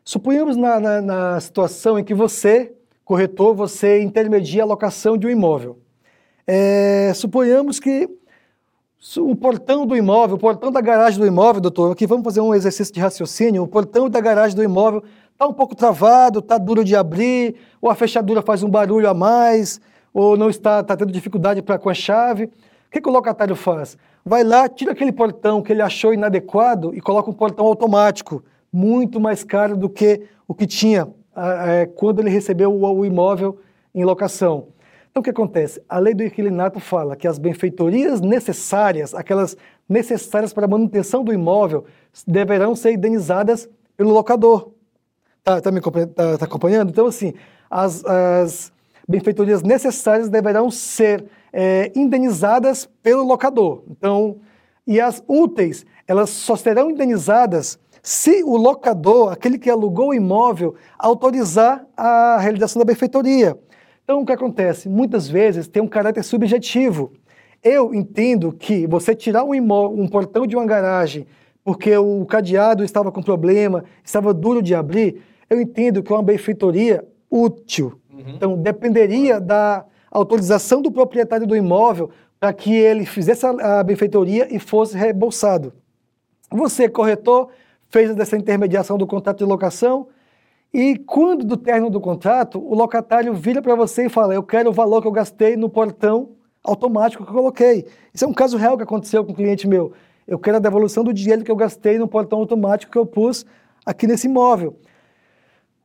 suponhamos 0.05 0.57
na, 0.57 0.81
na, 0.81 1.01
na 1.01 1.41
situação 1.41 1.99
em 1.99 2.05
que 2.05 2.15
você, 2.15 2.73
corretor, 3.11 3.57
você 3.57 4.01
intermedia 4.01 4.63
a 4.63 4.67
locação 4.67 5.19
de 5.19 5.27
um 5.27 5.31
imóvel. 5.31 5.81
É, 6.47 7.11
suponhamos 7.13 7.81
que 7.81 8.09
o 9.19 9.35
portão 9.35 9.85
do 9.85 9.97
imóvel, 9.97 10.37
o 10.37 10.39
portão 10.39 10.71
da 10.71 10.81
garagem 10.81 11.19
do 11.19 11.27
imóvel, 11.27 11.61
doutor, 11.61 11.91
aqui 11.91 12.07
vamos 12.07 12.23
fazer 12.23 12.41
um 12.41 12.55
exercício 12.55 12.95
de 12.95 13.01
raciocínio, 13.01 13.65
o 13.65 13.67
portão 13.67 14.09
da 14.09 14.21
garagem 14.21 14.55
do 14.55 14.63
imóvel 14.63 15.03
está 15.33 15.45
um 15.45 15.53
pouco 15.53 15.75
travado, 15.75 16.39
está 16.39 16.57
duro 16.57 16.85
de 16.85 16.95
abrir, 16.95 17.57
ou 17.83 17.91
a 17.91 17.97
fechadura 17.97 18.43
faz 18.43 18.63
um 18.63 18.71
barulho 18.71 19.11
a 19.11 19.15
mais, 19.15 19.81
ou 20.15 20.37
não 20.37 20.49
está, 20.49 20.79
está 20.79 20.97
tendo 20.97 21.11
dificuldade 21.11 21.61
para 21.63 21.81
com 21.81 21.91
a 21.91 21.95
chave. 21.95 22.45
O 22.45 22.51
que, 22.93 23.01
que 23.01 23.09
o 23.09 23.13
locatário 23.13 23.57
faz? 23.57 23.99
Vai 24.25 24.45
lá, 24.45 24.69
tira 24.69 24.93
aquele 24.93 25.11
portão 25.11 25.63
que 25.63 25.73
ele 25.73 25.83
achou 25.83 26.15
inadequado 26.15 26.95
e 26.95 27.01
coloca 27.01 27.29
um 27.29 27.35
portão 27.35 27.67
automático, 27.67 28.41
muito 28.73 29.19
mais 29.19 29.43
caro 29.43 29.77
do 29.77 29.89
que 29.89 30.29
o 30.47 30.55
que 30.55 30.65
tinha 30.65 31.09
é, 31.37 31.87
quando 31.87 32.21
ele 32.21 32.31
recebeu 32.31 32.73
o, 32.73 32.99
o 32.99 33.05
imóvel 33.05 33.59
em 33.95 34.05
locação. 34.05 34.69
Então, 35.11 35.21
o 35.21 35.25
que 35.25 35.31
acontece? 35.31 35.83
A 35.89 35.99
lei 35.99 36.15
do 36.15 36.23
inquilinato 36.23 36.79
fala 36.79 37.17
que 37.17 37.27
as 37.27 37.39
benfeitorias 37.39 38.21
necessárias, 38.21 39.15
aquelas 39.15 39.57
necessárias 39.89 40.53
para 40.53 40.67
a 40.67 40.69
manutenção 40.69 41.25
do 41.25 41.33
imóvel, 41.33 41.85
deverão 42.27 42.77
ser 42.77 42.93
indenizadas 42.93 43.69
pelo 43.97 44.13
locador. 44.13 44.71
Está 45.39 45.61
tá 45.61 45.71
me 45.73 45.81
tá, 45.81 46.39
tá 46.39 46.45
acompanhando? 46.45 46.91
Então, 46.91 47.07
assim, 47.07 47.35
as, 47.69 48.05
as 48.05 48.73
benfeitorias 49.09 49.63
necessárias 49.63 50.29
deverão 50.29 50.71
ser 50.71 51.25
é, 51.53 51.91
indenizadas 51.97 52.89
pelo 53.03 53.25
locador. 53.25 53.83
Então, 53.91 54.39
e 54.87 55.01
as 55.01 55.23
úteis, 55.27 55.85
elas 56.07 56.31
só 56.31 56.55
serão 56.55 56.91
indenizadas 56.91 57.79
se 58.03 58.43
o 58.43 58.57
locador, 58.57 59.33
aquele 59.33 59.59
que 59.59 59.71
alugou 59.71 60.09
o 60.09 60.15
imóvel, 60.15 60.75
autorizar 60.99 61.85
a 61.97 62.39
realização 62.39 62.81
da 62.81 62.87
benfeitoria. 62.87 63.59
Então, 64.05 64.23
o 64.23 64.27
que 64.27 64.33
acontece? 64.33 64.89
Muitas 64.89 65.29
vezes 65.29 65.69
tem 65.69 65.83
um 65.83 65.89
caráter 65.89 66.25
subjetivo. 66.25 67.13
Eu 67.63 67.95
entendo 67.95 68.53
que 68.53 68.87
você 68.87 69.15
tirar 69.15 69.45
um, 69.45 69.53
um 69.53 70.09
portão 70.09 70.47
de 70.47 70.57
uma 70.57 70.67
garagem 70.67 71.27
porque 71.65 71.97
o 71.97 72.25
cadeado 72.25 72.83
estava 72.83 73.13
com 73.13 73.23
problema, 73.23 73.85
estava 74.05 74.33
duro 74.33 74.63
de 74.63 74.75
abrir, 74.75 75.23
eu 75.49 75.61
entendo 75.61 76.03
que 76.03 76.13
é 76.13 76.17
uma 76.17 76.23
benfeitoria 76.23 77.07
útil. 77.31 78.01
Uhum. 78.13 78.25
Então, 78.35 78.57
dependeria 78.57 79.41
da 79.41 79.85
autorização 80.11 80.81
do 80.83 80.91
proprietário 80.91 81.47
do 81.47 81.57
imóvel 81.57 82.11
para 82.39 82.53
que 82.53 82.75
ele 82.75 83.05
fizesse 83.05 83.45
a 83.47 83.83
benfeitoria 83.83 84.49
e 84.55 84.59
fosse 84.59 84.97
reembolsado. 84.97 85.73
Você, 86.51 86.89
corretor, 86.89 87.51
fez 87.91 88.17
essa 88.19 88.37
intermediação 88.37 88.97
do 88.97 89.07
contrato 89.07 89.39
de 89.39 89.45
locação, 89.45 90.09
e 90.73 90.97
quando 90.97 91.45
do 91.45 91.57
término 91.57 91.91
do 91.91 92.01
contrato, 92.01 92.59
o 92.59 92.75
locatário 92.75 93.35
vira 93.35 93.61
para 93.61 93.75
você 93.75 94.07
e 94.07 94.09
fala: 94.09 94.35
Eu 94.35 94.43
quero 94.43 94.71
o 94.71 94.73
valor 94.73 95.03
que 95.03 95.09
eu 95.09 95.13
gastei 95.13 95.57
no 95.57 95.69
portão 95.69 96.31
automático 96.63 97.25
que 97.25 97.31
eu 97.31 97.35
coloquei. 97.35 97.87
Isso 98.15 98.25
é 98.25 98.29
um 98.29 98.33
caso 98.33 98.57
real 98.57 98.77
que 98.77 98.85
aconteceu 98.85 99.25
com 99.25 99.33
um 99.33 99.35
cliente 99.35 99.67
meu. 99.67 99.93
Eu 100.29 100.39
quero 100.39 100.59
a 100.59 100.61
devolução 100.61 101.03
do 101.03 101.13
dinheiro 101.13 101.43
que 101.43 101.51
eu 101.51 101.57
gastei 101.57 101.99
no 101.99 102.07
portão 102.07 102.39
automático 102.39 102.93
que 102.93 102.99
eu 102.99 103.05
pus 103.05 103.45
aqui 103.85 104.07
nesse 104.07 104.29
imóvel. 104.29 104.77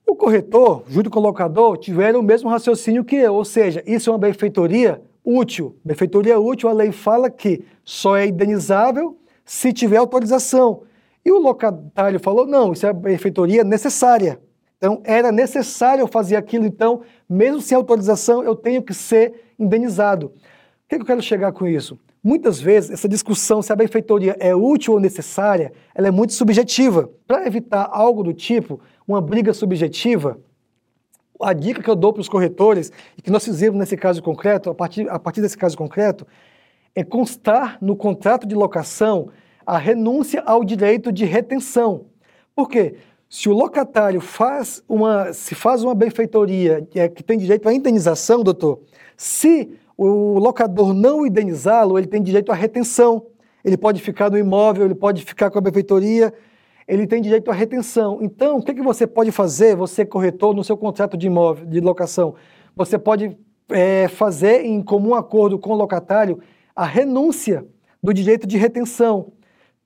O 0.06 0.16
corretor, 0.16 0.84
junto 0.88 1.10
com 1.10 1.20
o 1.20 1.24
locador, 1.24 1.78
tiveram 1.78 2.20
o 2.20 2.24
mesmo 2.24 2.48
raciocínio 2.48 3.04
que 3.04 3.16
eu, 3.16 3.34
ou 3.34 3.44
seja, 3.44 3.82
isso 3.88 4.10
é 4.10 4.14
uma 4.14 4.20
benfeitoria 4.20 5.02
útil. 5.24 5.76
Benfeitoria 5.84 6.40
útil, 6.40 6.70
a 6.70 6.74
lei 6.74 6.92
fala 6.92 7.28
que 7.28 7.66
só 7.84 8.16
é 8.16 8.28
indenizável 8.28 9.18
se 9.44 9.74
tiver 9.74 9.98
autorização. 9.98 10.84
E 11.26 11.32
o 11.32 11.40
locatário 11.40 12.20
falou: 12.20 12.46
não, 12.46 12.72
isso 12.72 12.86
é 12.86 12.94
benfeitoria 12.94 13.64
necessária. 13.64 14.40
Então, 14.78 15.02
era 15.04 15.32
necessário 15.32 16.06
fazer 16.06 16.36
aquilo, 16.36 16.66
então, 16.66 17.02
mesmo 17.28 17.60
sem 17.60 17.76
autorização, 17.76 18.44
eu 18.44 18.56
tenho 18.56 18.84
que 18.84 18.94
ser 18.94 19.54
indenizado. 19.58 20.28
O 20.28 20.32
que, 20.88 20.96
eu 20.96 21.06
quero 21.06 21.22
chegar 21.22 21.52
com 21.54 21.66
isso? 21.66 21.98
Muitas 22.22 22.60
vezes, 22.60 22.92
essa 22.92 23.08
discussão 23.08 23.62
se 23.62 23.72
a 23.72 23.76
benfeitoria 23.76 24.36
é 24.40 24.54
útil 24.54 24.94
ou 24.94 25.00
necessária, 25.00 25.72
ela 25.94 26.08
é 26.08 26.12
muito 26.12 26.34
subjetiva. 26.34 27.10
Para 27.26 27.48
evitar 27.48 27.90
algo 27.92 28.22
do 28.22 28.34
tipo, 28.34 28.80
uma 29.08 29.22
briga 29.22 29.54
subjetiva, 29.54 30.40
a 31.42 31.54
dica 31.54 31.82
que 31.82 31.90
eu 31.90 31.96
dou 31.96 32.14
para 32.14 32.22
os 32.22 32.30
corretores, 32.30 32.92
e 33.18 33.22
que 33.22 33.32
nós 33.32 33.44
fizemos 33.44 33.80
nesse 33.80 33.96
caso 33.98 34.22
concreto, 34.22 34.70
a 34.70 34.76
partir, 34.76 35.10
a 35.10 35.18
partir 35.18 35.42
desse 35.42 35.58
caso 35.58 35.78
concreto, 35.78 36.28
é 36.94 37.04
constar 37.04 37.78
no 37.82 37.96
contrato 37.96 38.48
de 38.48 38.56
locação 38.56 39.30
a 39.66 39.78
renúncia 39.78 40.42
ao 40.46 40.64
direito 40.64 41.12
de 41.12 41.26
retenção. 41.26 42.06
Por 42.56 42.70
quê? 42.70 42.96
Se 43.28 43.50
o 43.50 43.54
locatário 43.54 44.22
faz 44.22 44.84
uma, 44.88 45.34
se 45.34 45.56
faz 45.56 45.84
uma 45.84 45.96
benfeitoria 45.96 46.88
é, 46.96 47.10
que 47.10 47.24
tem 47.24 47.38
direito 47.38 47.68
à 47.68 47.74
indenização, 47.74 48.44
doutor, 48.44 48.80
se 49.18 49.72
o 49.98 50.38
locador 50.40 50.94
não 50.94 51.26
indenizá-lo, 51.26 51.98
ele 51.98 52.08
tem 52.08 52.22
direito 52.22 52.52
à 52.52 52.56
retenção. 52.56 53.26
Ele 53.64 53.78
pode 53.78 54.02
ficar 54.02 54.30
no 54.30 54.38
imóvel, 54.38 54.86
ele 54.86 54.96
pode 54.96 55.24
ficar 55.24 55.50
com 55.50 55.58
a 55.58 55.62
benfeitoria, 55.62 56.32
ele 56.88 57.08
tem 57.08 57.22
direito 57.22 57.50
à 57.50 57.54
retenção. 57.54 58.20
Então, 58.22 58.58
o 58.58 58.64
que, 58.64 58.74
que 58.74 58.82
você 58.82 59.08
pode 59.08 59.32
fazer, 59.32 59.76
você 59.76 60.06
corretor, 60.06 60.54
no 60.54 60.64
seu 60.64 60.78
contrato 60.78 61.18
de 61.18 61.28
imóvel, 61.28 61.66
de 61.66 61.80
locação? 61.80 62.36
Você 62.76 63.00
pode 63.00 63.36
é, 63.70 64.08
fazer 64.08 64.64
em 64.66 64.84
comum 64.84 65.16
acordo 65.16 65.58
com 65.58 65.72
o 65.72 65.76
locatário 65.76 66.40
a 66.76 66.86
renúncia 66.86 67.66
do 68.04 68.14
direito 68.14 68.46
de 68.46 68.58
retenção. 68.58 69.34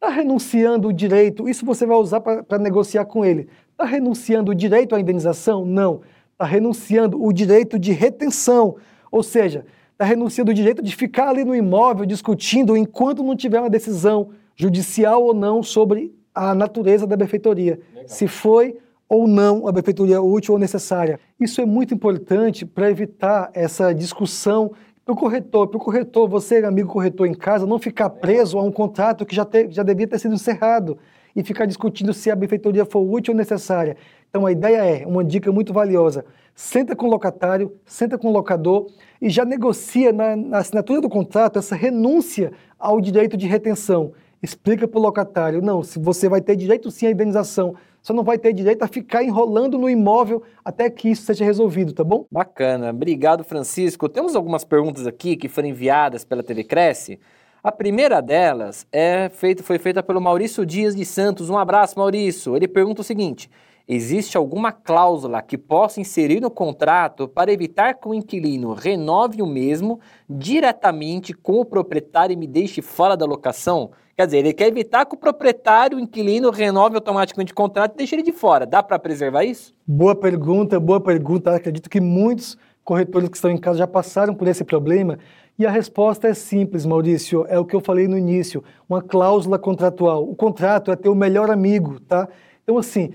Está 0.01 0.08
renunciando 0.15 0.88
o 0.88 0.94
direito, 0.94 1.50
isso 1.50 1.65
você 1.65 1.86
vai 1.86 1.98
usar 1.98 2.22
para 2.22 2.58
negociar 2.58 3.03
com 3.03 3.25
ele. 3.25 3.50
Está 3.72 3.84
renunciando 3.84 4.51
o 4.51 4.56
direito 4.56 4.96
à 4.96 5.00
indenização? 5.00 5.65
Não. 5.65 6.00
está 6.32 6.46
renunciando 6.46 7.22
o 7.22 7.34
direito 7.34 7.77
de 7.77 7.91
retenção, 7.91 8.77
ou 9.12 9.22
seja, 9.22 9.65
está 9.91 10.06
renunciando 10.06 10.51
o 10.51 10.53
direito 10.53 10.82
de 10.82 10.96
ficar 10.96 11.27
ali 11.27 11.44
no 11.44 11.53
imóvel 11.53 12.06
discutindo 12.06 12.77
enquanto 12.77 13.22
não 13.22 13.36
tiver 13.36 13.60
uma 13.60 13.70
decisão 13.70 14.29
judicial 14.56 15.22
ou 15.22 15.34
não 15.34 15.62
sobre 15.62 16.15
a 16.34 16.56
natureza 16.56 17.06
da 17.06 17.18
benfeitoria, 17.18 17.82
Legal. 17.94 18.08
se 18.08 18.25
foi 18.25 18.77
ou 19.10 19.27
não 19.27 19.68
a 19.68 19.72
benfeitoria 19.74 20.22
útil 20.22 20.53
ou 20.53 20.60
necessária. 20.60 21.20
Isso 21.38 21.60
é 21.60 21.65
muito 21.65 21.94
importante 21.94 22.65
para 22.65 22.89
evitar 22.89 23.50
essa 23.53 23.94
discussão 23.94 24.72
para 25.10 25.13
o 25.13 25.16
corretor, 25.16 25.68
para 25.68 25.78
o 25.78 25.80
corretor, 25.80 26.30
você, 26.30 26.58
amigo 26.58 26.88
corretor 26.88 27.25
em 27.25 27.34
casa, 27.34 27.66
não 27.66 27.80
ficar 27.80 28.12
preso 28.12 28.60
a 28.60 28.63
um 28.63 28.72
contrato 28.72 29.25
que 29.25 29.36
já, 29.36 29.44
te, 29.44 29.68
já 29.72 29.82
devia 29.82 30.08
ter 30.08 30.20
sido 30.20 30.36
encerrado 30.36 31.00
e 31.36 31.44
ficar 31.44 31.66
discutindo 31.66 32.13
se 32.13 32.30
a 32.30 32.36
benfeitoria 32.36 32.86
for 32.86 33.00
útil 33.00 33.34
ou 33.34 33.38
necessária. 33.38 33.98
Então 34.30 34.46
a 34.46 34.51
ideia 34.51 34.78
é, 34.86 35.08
uma 35.08 35.24
dica 35.24 35.51
muito 35.51 35.74
valiosa, 35.74 36.25
senta 36.54 36.96
com 36.96 37.08
o 37.08 37.10
locatário, 37.10 37.74
senta 37.88 38.20
com 38.20 38.28
o 38.28 38.32
locador 38.32 38.86
e 39.20 39.32
já 39.32 39.44
negocia 39.44 40.13
na, 40.13 40.36
na 40.36 40.60
assinatura 40.60 41.01
do 41.01 41.10
contrato 41.10 41.58
essa 41.58 41.75
renúncia 41.75 42.51
ao 42.78 43.01
direito 43.01 43.36
de 43.36 43.48
retenção. 43.48 44.12
Explica 44.44 44.88
para 44.88 45.00
o 45.00 45.01
locatário, 45.01 45.60
não, 45.60 45.82
se 45.82 45.98
você 45.98 46.30
vai 46.30 46.39
ter 46.39 46.56
direito 46.56 46.92
sim 46.92 47.08
à 47.08 47.12
indenização, 47.12 47.74
só 48.01 48.13
não 48.13 48.24
vai 48.24 48.38
ter 48.38 48.53
direito 48.53 48.84
a 48.84 48.88
ficar 48.88 49.24
enrolando 49.24 49.77
no 49.77 49.89
imóvel 49.89 50.41
até 50.63 50.89
que 50.89 51.10
isso 51.10 51.24
seja 51.24 51.44
resolvido, 51.46 51.94
tá 51.94 52.03
bom? 52.03 52.25
Bacana. 52.32 52.89
Obrigado, 52.89 53.44
Francisco. 53.44 54.08
Temos 54.08 54.36
algumas 54.36 54.63
perguntas 54.63 55.06
aqui 55.06 55.36
que 55.36 55.48
foram 55.48 55.70
enviadas 55.70 56.24
pela 56.24 56.44
TV 56.44 56.63
Cresce. 56.63 57.20
A 57.62 57.72
primeira 57.72 58.22
delas 58.22 58.88
é 58.91 59.27
feita, 59.29 59.62
foi 59.62 59.77
feita 59.77 60.01
pelo 60.01 60.22
Maurício 60.22 60.65
Dias 60.65 60.96
de 60.96 61.03
Santos. 61.03 61.50
Um 61.50 61.58
abraço, 61.58 62.00
Maurício. 62.00 62.56
Ele 62.56 62.68
pergunta 62.68 63.01
o 63.01 63.03
seguinte: 63.03 63.50
existe 63.89 64.38
alguma 64.38 64.72
cláusula 64.72 65.41
que 65.41 65.58
possa 65.58 66.00
inserir 66.00 66.39
no 66.39 66.51
contrato 66.51 67.27
para 67.27 67.51
evitar 67.51 67.96
que 67.96 68.08
o 68.08 68.13
inquilino 68.13 68.74
renove 68.74 69.41
o 69.41 69.48
mesmo 69.48 70.00
diretamente 70.29 71.34
com 71.34 71.60
o 71.60 71.65
proprietário 71.65 72.31
e 72.31 72.38
me 72.38 72.46
deixe 72.46 72.84
fora 72.84 73.17
da 73.17 73.25
locação? 73.25 73.89
Quer 74.15 74.27
dizer, 74.27 74.38
ele 74.38 74.53
quer 74.53 74.67
evitar 74.67 75.05
que 75.08 75.15
o 75.15 75.17
proprietário, 75.17 75.98
o 75.98 76.00
inquilino, 76.00 76.51
renove 76.51 76.93
automaticamente 76.96 77.51
o 77.51 77.55
contrato 77.55 77.93
e 77.93 77.98
deixe 77.98 78.13
ele 78.13 78.22
de 78.22 78.31
fora. 78.31 78.63
Dá 78.63 78.84
para 78.84 79.00
preservar 79.00 79.43
isso? 79.43 79.74
Boa 79.88 80.13
pergunta, 80.13 80.79
boa 80.79 81.01
pergunta. 81.01 81.55
Acredito 81.55 81.89
que 81.89 82.00
muitos 82.00 82.58
corretores 82.84 83.29
que 83.29 83.38
estão 83.38 83.50
em 83.50 83.58
casa 83.58 83.79
já 83.79 83.88
passaram 83.88 84.36
por 84.36 84.48
esse 84.48 84.63
problema. 84.63 85.17
E 85.58 85.65
a 85.65 85.72
resposta 85.72 86.27
é 86.27 86.34
simples, 86.34 86.86
Maurício. 86.86 87.46
É 87.50 87.58
o 87.58 87.65
que 87.65 87.75
eu 87.75 87.81
falei 87.81 88.08
no 88.08 88.17
início: 88.17 88.63
uma 88.88 89.01
cláusula 89.01 89.58
contratual. 89.58 90.29
O 90.29 90.36
contrato 90.36 90.91
é 90.91 90.96
teu 90.96 91.15
melhor 91.15 91.50
amigo, 91.50 92.00
tá? 92.01 92.27
Então, 92.63 92.77
assim, 92.77 93.13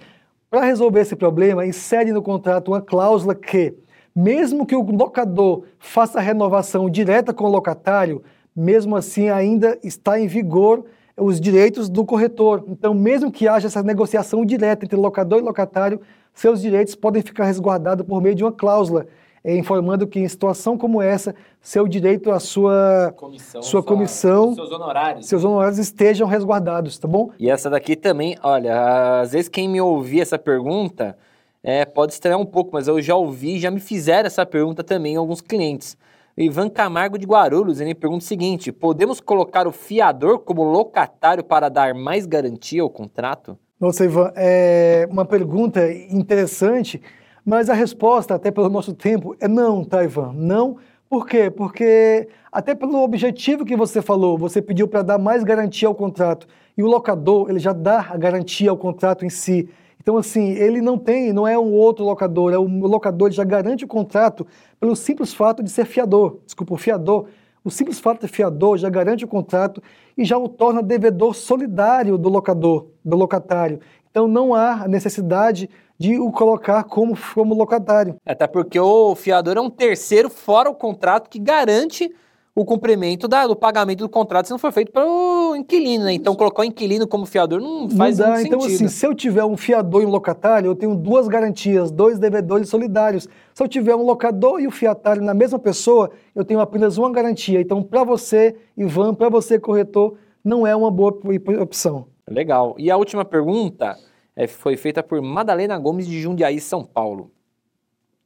para 0.54 0.66
resolver 0.66 1.00
esse 1.00 1.16
problema, 1.16 1.66
insere 1.66 2.12
no 2.12 2.22
contrato 2.22 2.68
uma 2.68 2.80
cláusula 2.80 3.34
que, 3.34 3.74
mesmo 4.14 4.64
que 4.64 4.76
o 4.76 4.82
locador 4.82 5.64
faça 5.80 6.20
a 6.20 6.22
renovação 6.22 6.88
direta 6.88 7.34
com 7.34 7.46
o 7.46 7.50
locatário, 7.50 8.22
mesmo 8.54 8.94
assim 8.94 9.28
ainda 9.28 9.76
está 9.82 10.16
em 10.20 10.28
vigor 10.28 10.84
os 11.16 11.40
direitos 11.40 11.88
do 11.88 12.04
corretor. 12.04 12.62
Então, 12.68 12.94
mesmo 12.94 13.32
que 13.32 13.48
haja 13.48 13.66
essa 13.66 13.82
negociação 13.82 14.46
direta 14.46 14.84
entre 14.84 14.96
locador 14.96 15.40
e 15.40 15.42
locatário, 15.42 16.00
seus 16.32 16.62
direitos 16.62 16.94
podem 16.94 17.20
ficar 17.20 17.46
resguardados 17.46 18.06
por 18.06 18.22
meio 18.22 18.36
de 18.36 18.44
uma 18.44 18.52
cláusula, 18.52 19.08
informando 19.52 20.06
que 20.06 20.18
em 20.18 20.28
situação 20.28 20.78
como 20.78 21.02
essa, 21.02 21.34
seu 21.60 21.86
direito 21.86 22.30
à 22.30 22.40
sua 22.40 23.12
comissão, 23.16 23.62
sua 23.62 23.82
comissão 23.82 24.54
seus 24.54 24.70
honorários. 24.70 25.26
seus 25.26 25.44
honorários 25.44 25.78
estejam 25.78 26.26
resguardados, 26.26 26.98
tá 26.98 27.06
bom? 27.06 27.30
E 27.38 27.50
essa 27.50 27.68
daqui 27.68 27.94
também, 27.94 28.38
olha, 28.42 29.20
às 29.20 29.32
vezes 29.32 29.48
quem 29.48 29.68
me 29.68 29.80
ouvir 29.80 30.20
essa 30.20 30.38
pergunta 30.38 31.16
é, 31.62 31.84
pode 31.84 32.12
estranhar 32.12 32.38
um 32.38 32.46
pouco, 32.46 32.70
mas 32.72 32.88
eu 32.88 33.00
já 33.02 33.14
ouvi, 33.14 33.58
já 33.58 33.70
me 33.70 33.80
fizeram 33.80 34.26
essa 34.26 34.46
pergunta 34.46 34.82
também 34.84 35.16
alguns 35.16 35.40
clientes. 35.40 35.96
Ivan 36.36 36.68
Camargo 36.68 37.16
de 37.16 37.26
Guarulhos, 37.26 37.80
ele 37.80 37.94
pergunta 37.94 38.24
o 38.24 38.26
seguinte: 38.26 38.72
podemos 38.72 39.20
colocar 39.20 39.66
o 39.66 39.72
fiador 39.72 40.40
como 40.40 40.64
locatário 40.64 41.44
para 41.44 41.68
dar 41.68 41.94
mais 41.94 42.26
garantia 42.26 42.82
ao 42.82 42.90
contrato? 42.90 43.56
Nossa, 43.78 44.04
Ivan, 44.04 44.32
é 44.34 45.06
uma 45.10 45.24
pergunta 45.24 45.92
interessante, 45.92 47.00
mas 47.44 47.68
a 47.68 47.74
resposta, 47.74 48.34
até 48.34 48.50
pelo 48.50 48.70
nosso 48.70 48.94
tempo, 48.94 49.36
é 49.38 49.46
não, 49.46 49.86
Ivan? 50.02 50.32
Não. 50.34 50.78
Por 51.08 51.26
quê? 51.26 51.50
Porque, 51.50 52.28
até 52.50 52.74
pelo 52.74 53.02
objetivo 53.02 53.64
que 53.64 53.76
você 53.76 54.00
falou, 54.00 54.38
você 54.38 54.62
pediu 54.62 54.88
para 54.88 55.02
dar 55.02 55.18
mais 55.18 55.44
garantia 55.44 55.86
ao 55.86 55.94
contrato, 55.94 56.46
e 56.76 56.82
o 56.82 56.86
locador, 56.86 57.50
ele 57.50 57.58
já 57.58 57.72
dá 57.72 58.06
a 58.10 58.16
garantia 58.16 58.70
ao 58.70 58.76
contrato 58.76 59.24
em 59.24 59.30
si. 59.30 59.68
Então, 60.00 60.16
assim, 60.16 60.50
ele 60.52 60.80
não 60.80 60.98
tem, 60.98 61.32
não 61.32 61.46
é 61.46 61.58
um 61.58 61.72
outro 61.72 62.04
locador, 62.04 62.52
é 62.52 62.58
o 62.58 62.66
locador 62.66 63.30
já 63.30 63.44
garante 63.44 63.84
o 63.84 63.88
contrato 63.88 64.46
pelo 64.80 64.96
simples 64.96 65.32
fato 65.32 65.62
de 65.62 65.70
ser 65.70 65.84
fiador. 65.84 66.40
Desculpa, 66.44 66.74
o 66.74 66.76
fiador. 66.76 67.26
O 67.62 67.70
simples 67.70 67.98
fato 67.98 68.20
de 68.20 68.28
fiador 68.28 68.76
já 68.76 68.90
garante 68.90 69.24
o 69.24 69.28
contrato 69.28 69.82
e 70.18 70.24
já 70.24 70.36
o 70.36 70.48
torna 70.48 70.82
devedor 70.82 71.34
solidário 71.34 72.18
do 72.18 72.28
locador, 72.28 72.88
do 73.02 73.16
locatário. 73.16 73.80
Então, 74.10 74.28
não 74.28 74.54
há 74.54 74.86
necessidade 74.86 75.70
de 75.98 76.18
o 76.18 76.30
colocar 76.30 76.84
como, 76.84 77.16
como 77.34 77.54
locatário. 77.54 78.16
Até 78.26 78.46
porque 78.46 78.78
o 78.78 79.14
fiador 79.14 79.56
é 79.56 79.60
um 79.60 79.70
terceiro 79.70 80.28
fora 80.28 80.68
o 80.68 80.74
contrato 80.74 81.28
que 81.28 81.38
garante 81.38 82.12
o 82.54 82.64
cumprimento 82.64 83.26
da, 83.26 83.46
do 83.48 83.56
pagamento 83.56 83.98
do 83.98 84.08
contrato 84.08 84.46
se 84.46 84.52
não 84.52 84.58
for 84.58 84.70
feito 84.70 84.92
pelo 84.92 85.56
inquilino, 85.56 86.04
né? 86.04 86.12
Então, 86.12 86.36
colocar 86.36 86.62
o 86.62 86.64
inquilino 86.64 87.06
como 87.06 87.26
fiador 87.26 87.60
não 87.60 87.90
faz 87.90 88.18
não 88.18 88.28
dá. 88.28 88.42
Então, 88.42 88.60
sentido. 88.60 88.76
assim, 88.76 88.88
se 88.88 89.04
eu 89.04 89.12
tiver 89.12 89.44
um 89.44 89.56
fiador 89.56 90.02
e 90.02 90.06
um 90.06 90.10
locatário, 90.10 90.68
eu 90.68 90.76
tenho 90.76 90.94
duas 90.94 91.26
garantias, 91.26 91.90
dois 91.90 92.18
devedores 92.18 92.68
solidários. 92.68 93.28
Se 93.52 93.62
eu 93.62 93.66
tiver 93.66 93.96
um 93.96 94.04
locador 94.04 94.60
e 94.60 94.68
um 94.68 94.70
fiatário 94.70 95.20
na 95.20 95.34
mesma 95.34 95.58
pessoa, 95.58 96.12
eu 96.34 96.44
tenho 96.44 96.60
apenas 96.60 96.96
uma 96.96 97.10
garantia. 97.10 97.60
Então, 97.60 97.82
para 97.82 98.04
você, 98.04 98.54
Ivan, 98.76 99.14
para 99.14 99.28
você, 99.28 99.58
corretor, 99.58 100.16
não 100.44 100.64
é 100.64 100.76
uma 100.76 100.92
boa 100.92 101.18
opção. 101.60 102.06
Legal. 102.28 102.76
E 102.78 102.88
a 102.88 102.96
última 102.96 103.24
pergunta 103.24 103.96
é, 104.36 104.46
foi 104.46 104.76
feita 104.76 105.02
por 105.02 105.20
Madalena 105.22 105.78
Gomes 105.78 106.06
de 106.06 106.20
Jundiaí, 106.20 106.60
São 106.60 106.84
Paulo. 106.84 107.30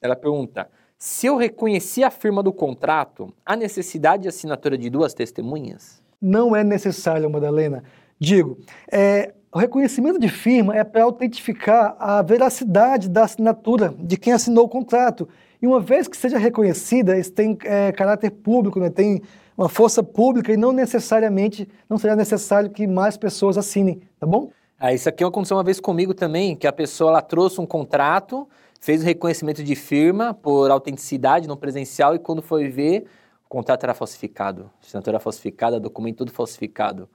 Ela 0.01 0.17
pergunta: 0.17 0.69
se 0.97 1.27
eu 1.27 1.37
reconheci 1.37 2.03
a 2.03 2.11
firma 2.11 2.43
do 2.43 2.53
contrato, 2.53 3.33
há 3.45 3.55
necessidade 3.55 4.23
de 4.23 4.29
assinatura 4.29 4.77
de 4.77 4.89
duas 4.91 5.15
testemunhas? 5.15 6.03
Não 6.21 6.57
é 6.57 6.65
necessário, 6.65 7.31
Madalena. 7.31 7.85
Digo, 8.19 8.59
é, 8.91 9.33
o 9.53 9.59
reconhecimento 9.59 10.19
de 10.19 10.29
firma 10.29 10.77
é 10.77 10.83
para 10.83 11.05
autentificar 11.05 11.97
a 11.99 12.21
veracidade 12.23 13.09
da 13.09 13.25
assinatura 13.25 13.95
de 13.99 14.17
quem 14.17 14.33
assinou 14.33 14.65
o 14.65 14.69
contrato. 14.69 15.29
E 15.61 15.67
uma 15.67 15.81
vez 15.81 16.09
que 16.09 16.17
seja 16.17 16.39
reconhecida, 16.39 17.19
isso 17.19 17.33
tem 17.33 17.57
é, 17.65 17.93
caráter 17.93 18.31
público, 18.31 18.79
né? 18.79 18.91
tem 18.91 19.23
uma 19.57 19.69
força 19.69 20.03
pública 20.03 20.53
e 20.53 20.57
não 20.57 20.73
necessariamente, 20.73 21.69
não 21.89 21.99
será 21.99 22.15
necessário 22.15 22.71
que 22.71 22.87
mais 22.87 23.17
pessoas 23.17 23.59
assinem, 23.59 24.01
tá 24.21 24.27
bom? 24.27 24.51
Ah, 24.81 24.95
isso 24.95 25.09
aqui 25.09 25.25
aconteceu 25.25 25.57
uma 25.57 25.65
vez 25.65 25.81
comigo 25.81 26.15
também, 26.15 26.55
que 26.55 26.65
a 26.65 26.73
pessoa 26.73 27.11
ela 27.11 27.21
trouxe 27.21 27.61
um 27.61 27.67
contrato, 27.67 28.49
fez 28.81 29.03
o 29.03 29.05
reconhecimento 29.05 29.65
de 29.65 29.75
firma 29.75 30.33
por 30.33 30.71
autenticidade 30.71 31.49
no 31.49 31.57
presencial 31.57 32.15
e 32.15 32.19
quando 32.21 32.41
foi 32.41 32.69
ver, 32.69 33.07
o 33.45 33.49
contrato 33.49 33.83
era 33.83 33.93
falsificado, 33.93 34.71
assinatura 34.81 35.19
falsificada, 35.19 35.81
documento 35.81 36.19
tudo 36.19 36.31
falsificado. 36.31 37.09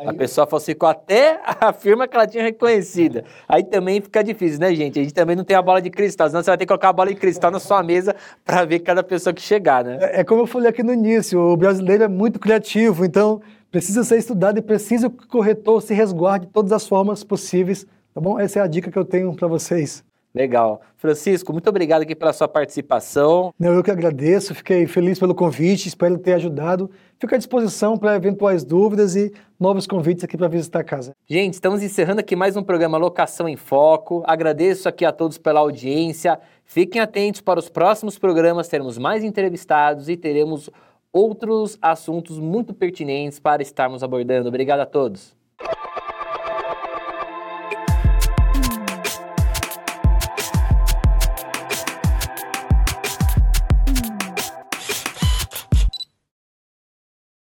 Aí... 0.00 0.08
A 0.08 0.14
pessoa 0.14 0.46
falsificou 0.46 0.88
até 0.88 1.38
a 1.44 1.72
firma 1.72 2.08
que 2.08 2.16
ela 2.16 2.26
tinha 2.26 2.42
reconhecida. 2.42 3.24
Aí 3.46 3.62
também 3.62 4.00
fica 4.00 4.24
difícil, 4.24 4.58
né, 4.58 4.74
gente? 4.74 4.98
A 4.98 5.02
gente 5.02 5.12
também 5.12 5.36
não 5.36 5.44
tem 5.44 5.56
a 5.56 5.60
bola 5.60 5.80
de 5.82 5.90
cristal, 5.90 6.28
senão 6.28 6.42
você 6.42 6.50
vai 6.50 6.56
ter 6.56 6.64
que 6.64 6.68
colocar 6.68 6.88
a 6.88 6.92
bola 6.92 7.10
de 7.10 7.16
cristal 7.16 7.50
na 7.50 7.60
sua 7.60 7.82
mesa 7.82 8.16
para 8.44 8.64
ver 8.64 8.80
cada 8.80 9.02
pessoa 9.02 9.34
que 9.34 9.42
chegar, 9.42 9.84
né? 9.84 9.98
É, 10.00 10.20
é 10.20 10.24
como 10.24 10.40
eu 10.40 10.46
falei 10.46 10.70
aqui 10.70 10.82
no 10.82 10.92
início, 10.92 11.38
o 11.38 11.56
brasileiro 11.56 12.04
é 12.04 12.08
muito 12.08 12.38
criativo, 12.38 13.04
então 13.04 13.42
precisa 13.70 14.02
ser 14.02 14.16
estudado 14.16 14.58
e 14.58 14.62
precisa 14.62 15.10
que 15.10 15.24
o 15.24 15.28
corretor 15.28 15.82
se 15.82 15.92
resguarde 15.92 16.46
de 16.46 16.52
todas 16.52 16.72
as 16.72 16.88
formas 16.88 17.22
possíveis, 17.22 17.86
tá 18.14 18.20
bom? 18.20 18.40
Essa 18.40 18.60
é 18.60 18.62
a 18.62 18.66
dica 18.66 18.90
que 18.90 18.98
eu 18.98 19.04
tenho 19.04 19.34
para 19.34 19.46
vocês. 19.46 20.02
Legal. 20.34 20.80
Francisco, 20.96 21.52
muito 21.52 21.68
obrigado 21.68 22.02
aqui 22.02 22.14
pela 22.14 22.32
sua 22.32 22.46
participação. 22.46 23.52
Não, 23.58 23.72
eu 23.72 23.82
que 23.82 23.90
agradeço, 23.90 24.54
fiquei 24.54 24.86
feliz 24.86 25.18
pelo 25.18 25.34
convite, 25.34 25.88
espero 25.88 26.16
ter 26.18 26.34
ajudado. 26.34 26.90
Fico 27.18 27.34
à 27.34 27.38
disposição 27.38 27.98
para 27.98 28.14
eventuais 28.14 28.64
dúvidas 28.64 29.16
e 29.16 29.32
novos 29.58 29.86
convites 29.86 30.22
aqui 30.22 30.36
para 30.36 30.46
visitar 30.46 30.80
a 30.80 30.84
casa. 30.84 31.12
Gente, 31.26 31.54
estamos 31.54 31.82
encerrando 31.82 32.20
aqui 32.20 32.36
mais 32.36 32.56
um 32.56 32.62
programa 32.62 32.96
Locação 32.96 33.48
em 33.48 33.56
Foco. 33.56 34.22
Agradeço 34.24 34.88
aqui 34.88 35.04
a 35.04 35.12
todos 35.12 35.36
pela 35.36 35.60
audiência. 35.60 36.38
Fiquem 36.64 37.00
atentos 37.00 37.40
para 37.40 37.58
os 37.58 37.68
próximos 37.68 38.16
programas, 38.16 38.68
teremos 38.68 38.96
mais 38.98 39.24
entrevistados 39.24 40.08
e 40.08 40.16
teremos 40.16 40.70
outros 41.12 41.76
assuntos 41.82 42.38
muito 42.38 42.72
pertinentes 42.72 43.40
para 43.40 43.62
estarmos 43.62 44.04
abordando. 44.04 44.48
Obrigado 44.48 44.80
a 44.80 44.86
todos. 44.86 45.34